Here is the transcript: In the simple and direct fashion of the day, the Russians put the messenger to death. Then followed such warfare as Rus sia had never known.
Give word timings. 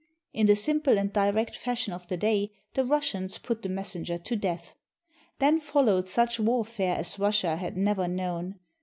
In 0.33 0.47
the 0.47 0.55
simple 0.55 0.97
and 0.97 1.13
direct 1.13 1.55
fashion 1.55 1.93
of 1.93 2.07
the 2.07 2.17
day, 2.17 2.49
the 2.73 2.83
Russians 2.83 3.37
put 3.37 3.61
the 3.61 3.69
messenger 3.69 4.17
to 4.17 4.35
death. 4.35 4.73
Then 5.37 5.59
followed 5.59 6.07
such 6.07 6.39
warfare 6.39 6.95
as 6.97 7.19
Rus 7.19 7.37
sia 7.37 7.55
had 7.57 7.77
never 7.77 8.07
known. 8.07 8.55